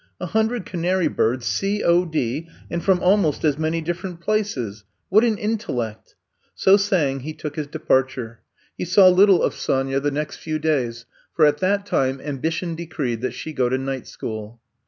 [0.19, 1.77] A hundred canary birds C.
[1.81, 2.05] 0.
[2.05, 6.15] D., and from almost as many different places 1 What an intellect!*'
[6.55, 8.39] So saying he took his departure.
[8.75, 11.05] He saw little of Sonya the 140 I'VE COME TO STAT 141 next few days,
[11.35, 14.59] for at that time ambition decreed that she go to night school.